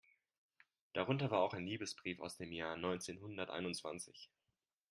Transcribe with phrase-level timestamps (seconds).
[0.93, 4.31] Darunter war auch ein Liebesbrief aus dem Jahr neunzehnhunderteinundzwanzig.